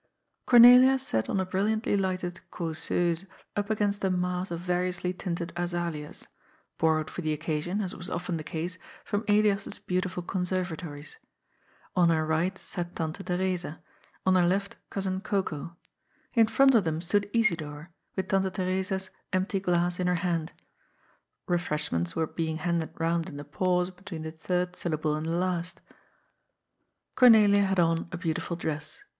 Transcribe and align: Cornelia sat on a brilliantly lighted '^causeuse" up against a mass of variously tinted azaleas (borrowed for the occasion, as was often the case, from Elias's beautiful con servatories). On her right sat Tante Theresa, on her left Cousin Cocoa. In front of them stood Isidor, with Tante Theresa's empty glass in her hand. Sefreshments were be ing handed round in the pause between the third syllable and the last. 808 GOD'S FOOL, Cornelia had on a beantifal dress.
Cornelia 0.47 0.97
sat 0.97 1.29
on 1.29 1.39
a 1.39 1.45
brilliantly 1.45 1.95
lighted 1.95 2.41
'^causeuse" 2.51 3.27
up 3.55 3.69
against 3.69 4.03
a 4.03 4.09
mass 4.09 4.49
of 4.49 4.59
variously 4.59 5.13
tinted 5.13 5.53
azaleas 5.55 6.25
(borrowed 6.79 7.07
for 7.11 7.21
the 7.21 7.33
occasion, 7.33 7.81
as 7.81 7.93
was 7.95 8.09
often 8.09 8.37
the 8.37 8.43
case, 8.43 8.79
from 9.05 9.23
Elias's 9.27 9.77
beautiful 9.77 10.23
con 10.23 10.41
servatories). 10.43 11.17
On 11.95 12.09
her 12.09 12.25
right 12.25 12.57
sat 12.57 12.95
Tante 12.95 13.23
Theresa, 13.23 13.79
on 14.25 14.33
her 14.33 14.47
left 14.47 14.75
Cousin 14.89 15.21
Cocoa. 15.21 15.77
In 16.33 16.47
front 16.47 16.73
of 16.73 16.83
them 16.83 16.99
stood 16.99 17.29
Isidor, 17.31 17.91
with 18.15 18.29
Tante 18.29 18.49
Theresa's 18.49 19.11
empty 19.31 19.59
glass 19.59 19.99
in 19.99 20.07
her 20.07 20.15
hand. 20.25 20.51
Sefreshments 21.47 22.15
were 22.15 22.25
be 22.25 22.47
ing 22.49 22.57
handed 22.57 22.91
round 22.99 23.29
in 23.29 23.37
the 23.37 23.45
pause 23.45 23.91
between 23.91 24.23
the 24.23 24.31
third 24.31 24.75
syllable 24.75 25.13
and 25.13 25.27
the 25.27 25.37
last. 25.37 25.79
808 25.79 25.85
GOD'S 25.85 25.85
FOOL, 25.85 27.13
Cornelia 27.53 27.63
had 27.67 27.79
on 27.79 28.09
a 28.11 28.17
beantifal 28.17 28.57
dress. 28.57 29.03